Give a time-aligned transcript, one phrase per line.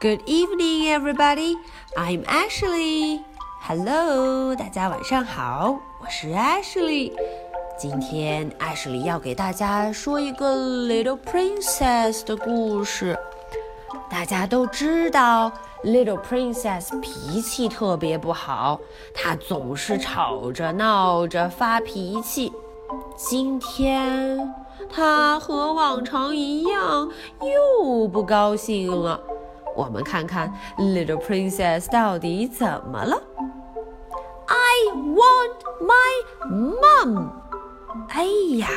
[0.00, 1.58] Good evening, everybody.
[1.94, 3.20] I'm Ashley.
[3.60, 7.12] Hello，大家晚上好，我是 Ashley。
[7.78, 13.14] 今天 Ashley 要给大家说一个 Little Princess 的故事。
[14.08, 15.52] 大家都知道
[15.84, 18.80] ，Little Princess 脾气特别不好，
[19.12, 22.50] 她总是吵着闹着发脾气。
[23.14, 24.54] 今天
[24.90, 27.10] 她和往常一样，
[27.42, 29.20] 又不高兴了。
[29.80, 33.22] 我们看看 Little Princess 到底怎么了
[34.46, 36.12] ？I want my
[36.46, 37.30] mom。
[38.10, 38.24] 哎
[38.58, 38.68] 呀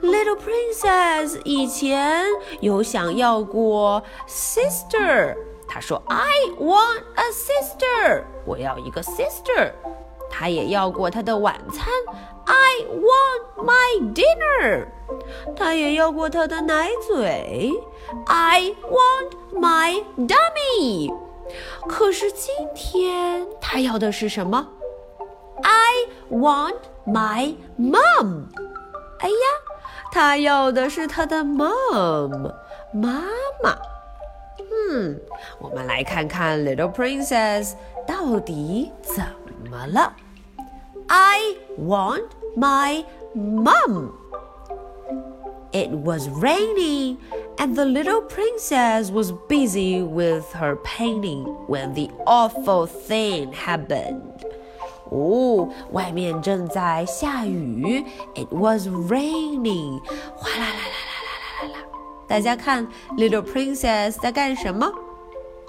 [0.00, 2.24] ，Little Princess 以前
[2.60, 5.36] 有想要过 sister。
[5.68, 8.24] 她说：“I want a sister。
[8.46, 9.72] 我要一个 sister。”
[10.32, 11.86] 她也要过她的晚餐。
[12.46, 14.86] I want my dinner。
[15.56, 17.72] 他也要过他的奶嘴。
[18.26, 21.14] I want my dummy。
[21.88, 24.68] 可是今天他要的是什么
[25.62, 26.76] ？I want
[27.06, 28.44] my mom。
[29.20, 29.34] 哎呀，
[30.12, 32.52] 他要的是他的 mom，
[32.92, 33.24] 妈
[33.62, 33.76] 妈。
[34.58, 35.20] 嗯，
[35.58, 37.72] 我们来看看 Little Princess
[38.06, 39.24] 到底怎
[39.70, 40.12] 么了。
[41.08, 41.40] I
[41.78, 43.04] want my
[43.34, 44.10] mom.
[45.78, 47.18] It was raining,
[47.56, 54.42] and the little princess was busy with her painting when the awful thing happened.
[55.08, 58.04] Oh, 外面正在下雨
[58.34, 60.00] ，It was raining，
[60.34, 61.30] 哗啦啦啦啦
[61.62, 61.86] 啦啦啦！
[62.26, 64.92] 大家看，Little Princess 在干什么？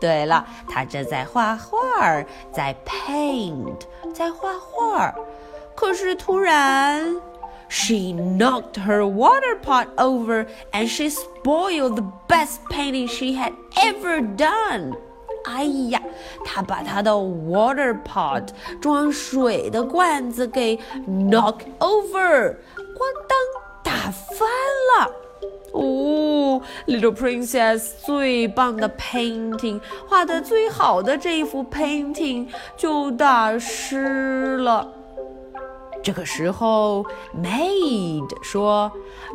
[0.00, 3.80] 对了，她正在画画，在 paint，
[4.14, 5.14] 在画画。
[5.74, 7.20] 可是突然。
[7.69, 14.95] ，she knocked her water pot over and she spoiled the best painting she had ever done.
[15.45, 16.01] 哎呀，
[16.43, 18.47] 她把她的 water pot
[18.81, 20.77] 装水的罐子给
[21.07, 23.37] knock over，咣当
[23.83, 24.47] 打翻
[24.97, 25.11] 了。
[25.73, 34.89] 哦，Little Princess 最棒的 painting 画的最好的这一幅 painting 就打湿了。
[36.03, 37.03] 这个时候，
[37.35, 38.91] Maid 说：“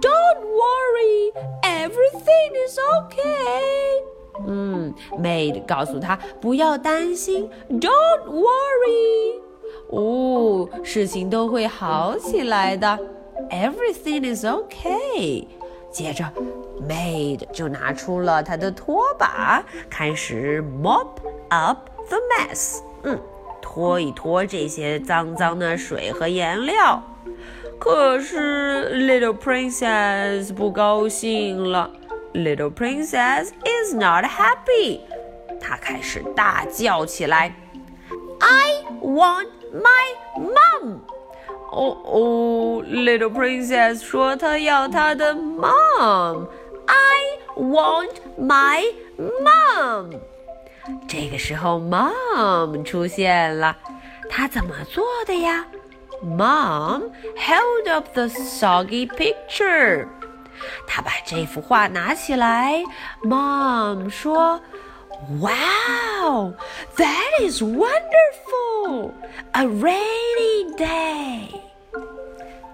[0.00, 4.04] Don't worry, everything is okay。”
[4.46, 9.40] 嗯，Maid 告诉他不要担心，Don't worry。
[9.90, 12.98] 哦，事情都会好起来的，
[13.50, 15.46] Everything is okay。
[15.90, 16.24] 接着，
[16.88, 21.08] Maid 就拿出了他的拖把，开始 mop
[21.48, 22.78] up the mess。
[23.02, 23.20] 嗯。
[23.69, 27.03] 拖一拖这些脏脏的水和颜料，
[27.77, 31.91] 可是 Little Princess 不高兴了。
[32.33, 35.01] Little Princess is not happy。
[35.59, 37.53] 她开始大叫起来
[38.39, 40.05] ：“I want my
[40.39, 40.99] mom！”
[41.69, 46.47] 哦哦，Little Princess 说她要她的 mom。
[46.85, 48.85] I want my
[49.17, 50.19] mom。
[51.07, 53.75] 这个时候，Mom 出现了，
[54.29, 55.65] 她怎么做的呀
[56.23, 60.07] ？Mom held up the soggy picture。
[60.87, 62.83] 她把这幅画拿起来
[63.23, 64.61] ，Mom 说
[65.39, 66.53] ：“Wow,
[66.95, 69.11] that is wonderful!
[69.51, 71.49] A rainy day.”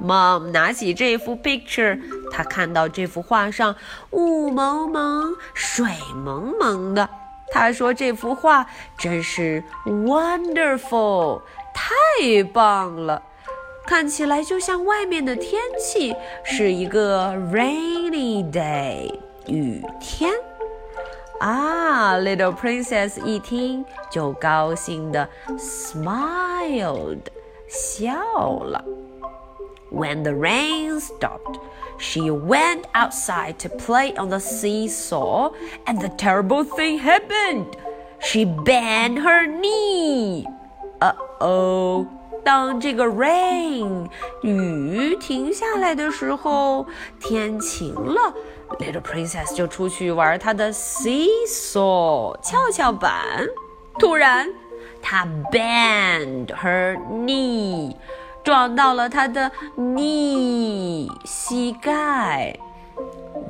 [0.00, 2.00] Mom 拿起这幅 picture，
[2.30, 3.74] 她看到这幅画上
[4.10, 7.08] 雾蒙蒙、水蒙蒙的。
[7.52, 11.42] 他说：“这幅画真是 wonderful，
[11.74, 13.22] 太棒了，
[13.86, 20.32] 看起来就像外面的天气是一个 rainy day，雨天。”
[21.40, 27.20] 啊，Little Princess 一听就高兴的 smiled，
[27.68, 28.14] 笑
[28.60, 28.84] 了。
[29.90, 31.58] When the rain stopped,
[31.97, 35.51] she went outside to play on the seesaw,
[35.85, 37.75] and the terrible thing happened.
[38.19, 40.45] She bent her knee.
[40.99, 42.05] Uh oh.
[42.43, 44.07] 当这个 rain
[44.41, 46.85] 雨停下来的时候，
[47.19, 48.33] 天晴了，
[48.79, 53.47] Little Princess 就出去玩她的 seesaw 跷跷板。
[53.99, 54.47] 突然，
[55.01, 57.95] 她 bend her knee。
[58.43, 60.90] 撞到了他的 knee
[61.25, 62.57] 膝盖。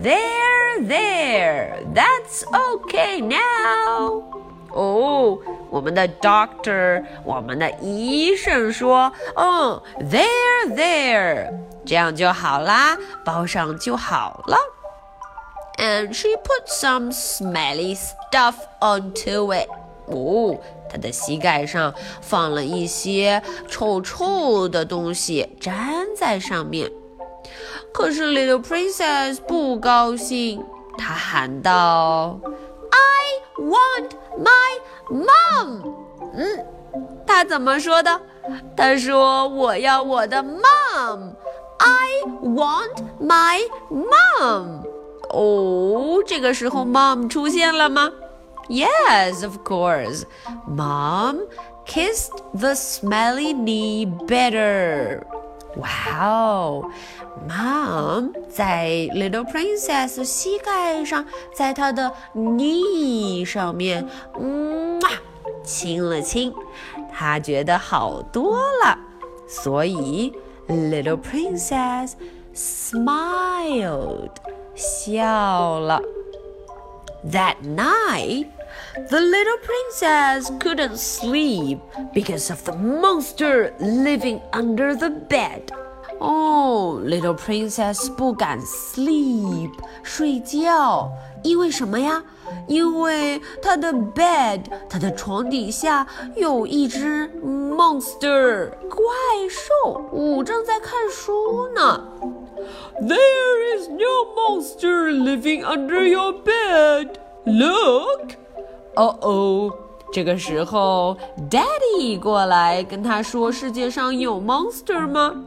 [0.02, 4.24] There, there, that's okay now.
[4.74, 5.40] 哦，
[5.70, 11.52] 我们的 doctor，我们的医生说，嗯，there, there，
[11.86, 14.58] 这样就好啦，包上就好了。
[15.78, 19.70] and she put some smelly stuff onto it.
[20.08, 26.92] 哦，她的膝盖上放了一些臭臭的东西，粘在上面。
[27.92, 30.64] 可是 Little Princess 不高兴，
[30.98, 32.40] 她喊道：“
[32.92, 34.80] I want my
[35.10, 35.94] mom。”
[36.34, 36.66] 嗯，
[37.26, 38.22] 她怎么说的？
[38.76, 41.34] 她说：“我要我的 mom。”
[41.80, 43.62] I want my
[43.92, 44.82] mom。
[45.30, 48.12] 哦，这个时候 mom 出现了吗？
[48.68, 50.24] Yes, of course.
[50.68, 51.42] Mom
[51.86, 55.22] kissed the smelly knee better.
[55.76, 56.90] Wow,
[57.48, 61.26] Mom 在 Little Princess 膝盖上，
[61.56, 64.08] 在她的 knee 上面，
[64.40, 65.10] 嗯啊，
[65.64, 66.54] 亲了亲，
[67.14, 68.98] 她觉得好多了，
[69.48, 70.34] 所以。
[70.70, 72.12] Little princess
[72.54, 74.32] smiled.
[74.76, 76.02] 笑了。
[77.24, 78.48] That night,
[79.08, 81.80] the little princess couldn't sleep
[82.14, 85.72] because of the monster living under the bed.
[86.22, 89.72] 哦，Little Princess 不敢 sleep
[90.04, 91.12] 睡觉，
[91.44, 92.24] 因为什么呀？
[92.68, 99.04] 因为她的 bed 她的床底下有一只 monster 怪
[99.50, 102.04] 兽，我正在看书呢。
[103.00, 107.10] There is no monster living under your bed.
[107.46, 108.32] Look.
[108.96, 109.72] 哦哦，
[110.12, 111.16] 这个时候，
[111.52, 115.44] Daddy 过来跟他说：“世界上有 monster 吗？”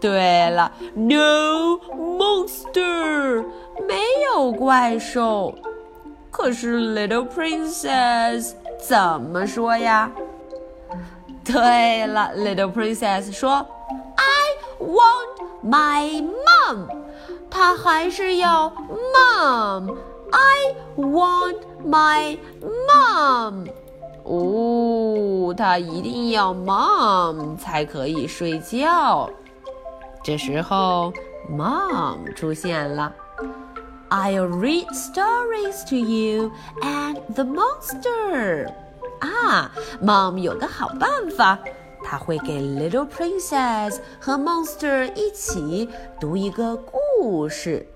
[0.00, 3.44] 对了，No monster，
[3.86, 4.00] 没
[4.34, 5.54] 有怪兽。
[6.30, 10.10] 可是 Little Princess 怎么说呀？
[11.44, 13.66] 对了，Little Princess 说：“
[14.16, 16.88] I want my mom。”
[17.50, 18.72] 她还是要
[19.14, 23.66] mom。I want my mom。
[24.24, 29.28] 哦，她一定要 mom 才可以睡觉。
[30.26, 31.12] 这时候，
[31.50, 33.12] Mom 出现了。
[34.08, 36.52] I'll read stories to you
[36.82, 38.72] and the monster。
[39.20, 39.70] 啊，
[40.02, 41.58] Mom 有个好办法，
[42.04, 45.88] 她会给 Little Princess 和 Monster 一起
[46.20, 47.86] 读一个故事。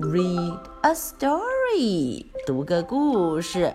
[0.00, 3.74] Read a story，读个故事。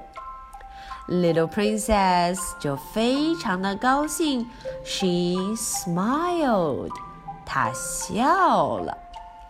[1.08, 4.48] Little Princess 就非常的高兴，
[4.84, 6.92] She smiled。
[7.47, 8.97] 他笑了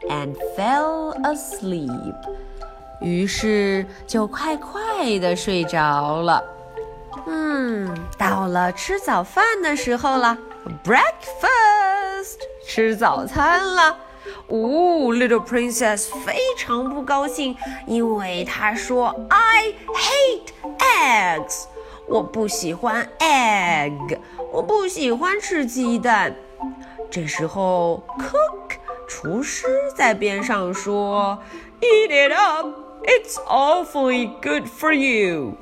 [0.09, 2.15] ，and fell asleep，
[3.01, 6.43] 于是就快快的睡着了。
[7.27, 10.37] 嗯，到了吃早饭的时候了
[10.85, 12.37] ，breakfast，
[12.67, 13.97] 吃早餐了。
[14.49, 14.59] 哦
[15.15, 17.57] ，Little Princess 非常不高兴，
[17.87, 21.65] 因为她说：“I hate eggs，
[22.07, 24.19] 我不喜欢 egg，
[24.53, 26.35] 我不喜欢吃鸡蛋。”
[27.15, 28.77] 这时候，Cook
[29.07, 31.39] 厨师在边上说
[31.81, 32.67] ：“Eat it up,
[33.05, 35.53] it's awfully good for you。”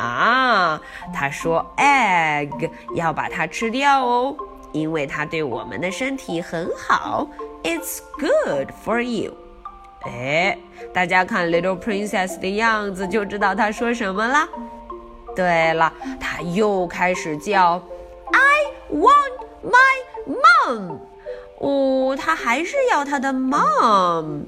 [0.00, 0.80] 啊，
[1.12, 4.34] 他说：“egg 要把它吃掉哦，
[4.72, 7.28] 因为它对我们的身体很好。
[7.62, 9.34] It's good for you。”
[10.08, 10.56] 哎，
[10.94, 14.48] 大家看 Little Princess 的样子就知道他说什么了。
[15.36, 17.74] 对了，他又开始叫
[18.32, 19.74] ：“I want my。”
[20.26, 20.98] mom，
[21.58, 24.44] 哦，他还是要他的 mom。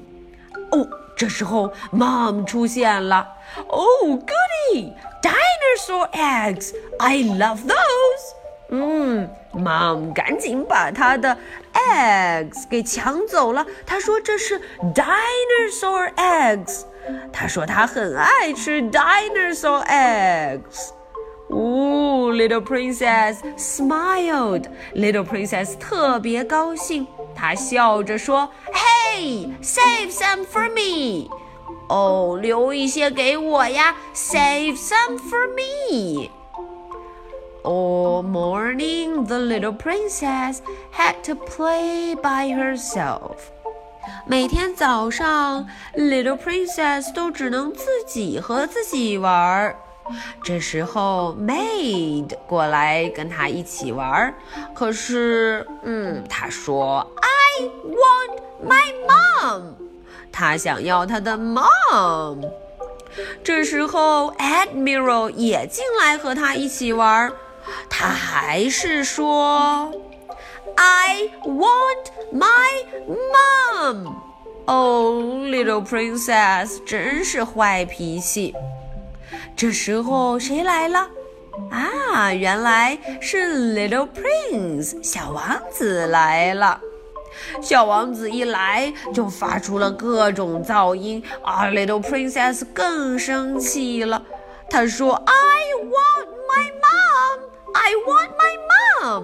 [0.71, 3.27] 哦，这时候 mom 出现了。
[3.67, 4.93] Oh goody!
[5.21, 6.73] Dinosaur eggs!
[6.99, 8.35] I love those.
[8.69, 11.37] 嗯，mom 赶紧把他的
[11.73, 13.65] eggs 给抢走了。
[13.85, 14.59] 他说这是
[14.93, 16.81] dinosaur eggs。
[17.31, 20.89] 他说他很爱吃 dinosaur eggs。
[21.49, 24.65] 哦，Little Princess smiled.
[24.93, 31.29] Little Princess 特别高兴，她笑着说：“Hey, save some for me.
[31.89, 36.29] 哦，留一些给我呀，Save some for me.”
[37.63, 40.59] All morning, the little princess
[40.93, 43.37] had to play by herself.
[44.25, 49.75] 每天早上，Little Princess 都只能自己和自己玩儿。
[50.43, 54.33] 这时候，maid 过来跟他一起玩儿，
[54.73, 59.73] 可是，嗯，他说：“I want my mom。”
[60.31, 62.49] 他想要他的 mom。
[63.43, 67.33] 这时候，admiral 也进来和他一起玩儿，
[67.89, 69.91] 他还是说
[70.75, 74.13] ：“I want my mom。”
[74.67, 75.13] 哦
[75.45, 78.53] ，Little Princess 真是坏脾气。
[79.55, 81.07] 这时候谁来了？
[81.71, 86.79] 啊，原来是 Little Prince 小王子来了。
[87.61, 94.23] 小王子一来就发出了各种噪音啊！Little Princess 更生气了，
[94.69, 95.33] 他说：“I
[95.83, 97.39] want my mom,
[97.73, 98.53] I want my
[99.03, 99.23] mom。”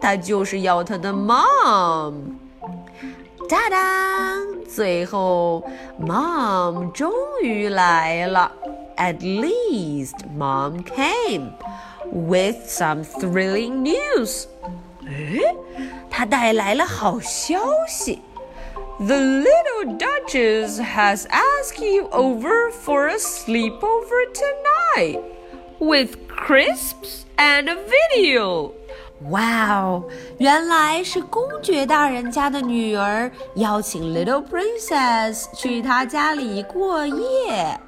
[0.00, 2.14] 他就是要他的 mom。
[3.48, 4.36] 哒哒，
[4.68, 5.64] 最后
[6.00, 7.12] mom 终
[7.42, 8.50] 于来了。
[8.97, 11.53] At least mom came
[12.11, 14.45] with some thrilling news.
[15.07, 15.41] 诶，
[16.09, 18.21] 他带来了好消息。
[18.99, 25.19] The little Duchess has asked you over for a sleepover tonight
[25.79, 27.77] with crisps and a
[28.15, 28.73] video.
[29.29, 30.03] 哇哦，
[30.37, 37.79] 原来是公爵大人家的女儿邀请 Little Princess 去她家里过夜。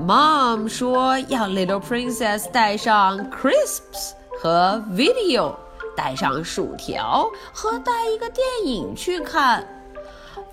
[0.00, 5.54] Mom 说要 Little Princess 带上 crisps 和 video。
[5.94, 9.62] 带上薯条和带一个电影去看。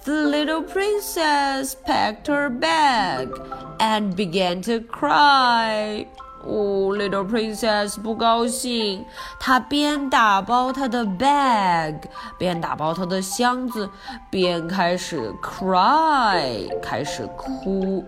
[0.04, 3.30] The little princess packed her bag
[3.78, 6.06] and began to cry.
[6.44, 9.06] 哦，little princess 不高兴，
[9.40, 12.02] 她边打包她的 bag，
[12.38, 13.90] 边打包她的箱子，
[14.30, 18.04] 边开始 cry，开始哭。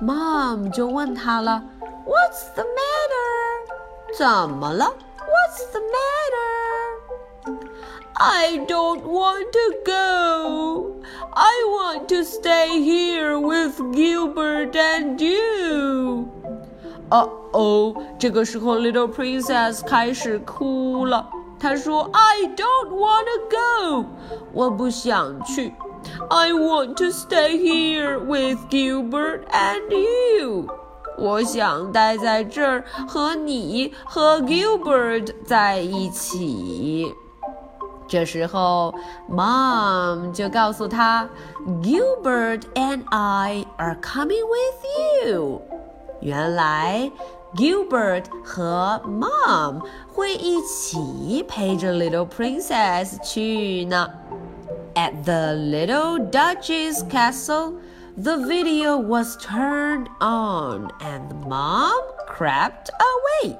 [0.00, 1.62] Mom 就问她了，
[2.06, 4.16] What's the matter？
[4.18, 4.84] 怎么了？
[5.18, 7.56] What's the matter?
[8.18, 10.92] I don't want to go.
[11.32, 16.28] I want to stay here with Gilbert and you.
[17.10, 21.28] 哦哦，这个时候，Little Princess 开始哭了。
[21.58, 24.06] 她说：“I don't want to go，
[24.52, 25.74] 我不想去。
[26.28, 30.66] I want to stay here with Gilbert and you。”
[31.18, 37.14] 我想待在这儿和你和 Gilbert 在一起。
[38.06, 38.94] 这时候，
[39.28, 41.28] Mom 就告诉他，
[41.82, 45.62] Gilbert and I are coming with you。
[46.20, 47.10] 原来，
[47.54, 54.08] Gilbert 和 Mom 会一起陪着 Little Princess 去呢。
[55.00, 57.74] At the little Duchess castle.
[58.16, 61.92] The video was turned on and mom
[62.26, 63.56] crept away.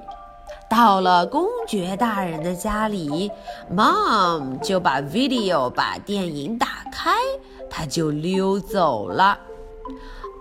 [0.69, 3.31] 到了公爵大人的家里，
[3.71, 7.11] mom 就把 video 把电影打开，
[7.69, 9.39] 他就溜走了。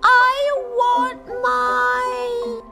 [0.03, 0.35] I
[0.79, 2.63] want my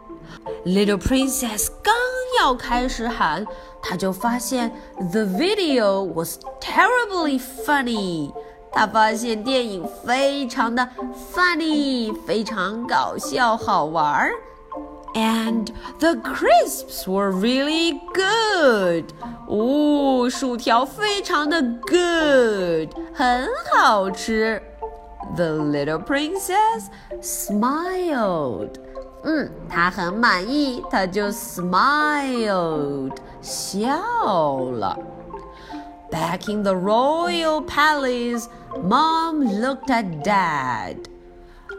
[0.64, 1.94] little princess 刚
[2.40, 3.46] 要开始喊，
[3.82, 4.70] 他就发现
[5.12, 8.32] the video was terribly funny。
[8.72, 10.88] 他发现电影非常的
[11.32, 14.32] funny，非常搞笑好玩儿，
[15.14, 15.68] and
[16.00, 19.04] the crisps were really good。
[19.46, 24.60] 哦，薯条非常的 good，很好吃。
[25.36, 26.88] The little princess
[27.22, 28.70] smiled。
[29.22, 33.98] 嗯，她很满意，她就 smiled，笑
[34.58, 34.98] 了。
[36.10, 38.46] Back in the royal palace,
[38.82, 40.96] Mom looked at Dad.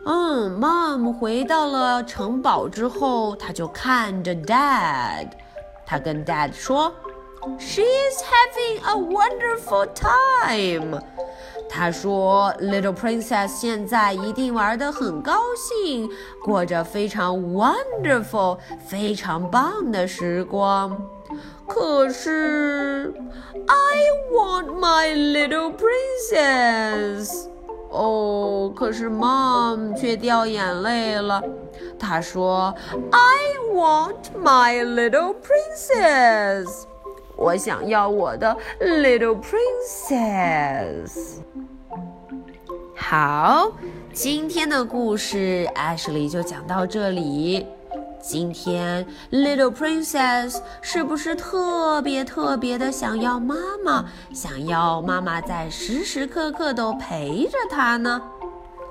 [0.05, 5.29] 嗯，Mom 回到了城堡之后，她就看着 Dad。
[5.85, 6.91] 她跟 Dad 说：“
[7.59, 10.99] She's having a wonderful time。”
[11.72, 16.10] 她说：“Little Princess 现在一定玩得很高兴，
[16.42, 21.00] 过着非常 wonderful、非常棒的时光。”
[21.68, 23.14] 可是
[23.68, 27.46] ，I want my little princess。
[27.90, 31.40] 哦，可是 Mom 却掉眼泪了。
[31.98, 32.74] 她说
[33.12, 36.89] ：“I want my little princess。
[37.40, 41.38] 我想要我的 little princess。”
[42.94, 43.72] 好，
[44.12, 47.66] 今天的故事 Ashley 就讲到这里。
[48.20, 54.04] 今天，Little Princess 是不是特别特别的想要妈妈？
[54.34, 58.20] 想要妈妈在时时刻刻都陪着她呢？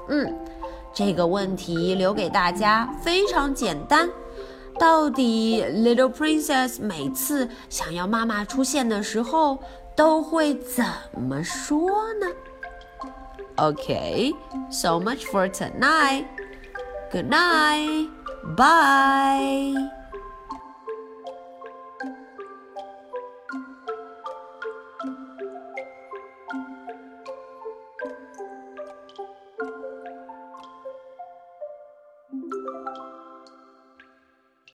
[0.08, 0.36] 嗯，
[0.91, 4.10] 这个问题留给大家，非常简单。
[4.80, 9.60] 到底 Little Princess 每次想要妈妈出现的时候，
[9.96, 10.86] 都会怎
[11.20, 12.28] 么说呢
[13.58, 14.34] ？Okay,
[14.72, 16.26] so much for tonight.
[17.12, 18.08] Good night.
[18.56, 19.99] Bye.